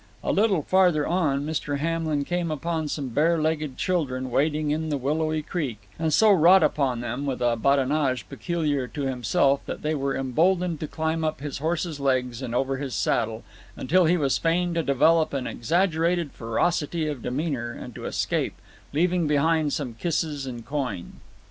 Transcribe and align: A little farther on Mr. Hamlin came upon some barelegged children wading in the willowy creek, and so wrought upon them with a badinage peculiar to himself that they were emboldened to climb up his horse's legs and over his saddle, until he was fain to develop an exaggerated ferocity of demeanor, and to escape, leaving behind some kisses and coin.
A 0.23 0.31
little 0.31 0.63
farther 0.63 1.05
on 1.05 1.45
Mr. 1.45 1.77
Hamlin 1.77 2.23
came 2.25 2.49
upon 2.49 2.87
some 2.87 3.09
barelegged 3.09 3.77
children 3.77 4.31
wading 4.31 4.71
in 4.71 4.89
the 4.89 4.97
willowy 4.97 5.43
creek, 5.43 5.87
and 5.99 6.11
so 6.11 6.31
wrought 6.31 6.63
upon 6.63 7.01
them 7.01 7.27
with 7.27 7.39
a 7.39 7.55
badinage 7.55 8.27
peculiar 8.27 8.87
to 8.87 9.03
himself 9.03 9.63
that 9.67 9.83
they 9.83 9.93
were 9.93 10.17
emboldened 10.17 10.79
to 10.79 10.87
climb 10.87 11.23
up 11.23 11.39
his 11.39 11.59
horse's 11.59 11.99
legs 11.99 12.41
and 12.41 12.55
over 12.55 12.77
his 12.77 12.95
saddle, 12.95 13.43
until 13.77 14.05
he 14.05 14.17
was 14.17 14.39
fain 14.39 14.73
to 14.73 14.81
develop 14.81 15.33
an 15.33 15.45
exaggerated 15.45 16.31
ferocity 16.31 17.05
of 17.07 17.21
demeanor, 17.21 17.71
and 17.71 17.93
to 17.93 18.05
escape, 18.05 18.55
leaving 18.93 19.27
behind 19.27 19.71
some 19.71 19.93
kisses 19.93 20.47
and 20.47 20.65
coin. 20.65 21.19